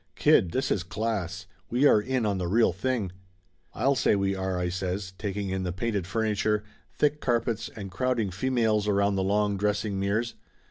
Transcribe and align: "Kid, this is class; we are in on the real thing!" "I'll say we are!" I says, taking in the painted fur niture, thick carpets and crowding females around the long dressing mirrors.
"Kid, 0.15 0.51
this 0.51 0.71
is 0.71 0.81
class; 0.81 1.45
we 1.69 1.85
are 1.85 2.01
in 2.01 2.25
on 2.25 2.39
the 2.39 2.47
real 2.47 2.73
thing!" 2.73 3.11
"I'll 3.75 3.93
say 3.93 4.15
we 4.15 4.35
are!" 4.35 4.57
I 4.59 4.67
says, 4.67 5.13
taking 5.19 5.51
in 5.51 5.61
the 5.61 5.71
painted 5.71 6.07
fur 6.07 6.23
niture, 6.23 6.63
thick 6.91 7.19
carpets 7.21 7.69
and 7.75 7.91
crowding 7.91 8.31
females 8.31 8.87
around 8.87 9.13
the 9.13 9.21
long 9.23 9.57
dressing 9.57 9.99
mirrors. 9.99 10.33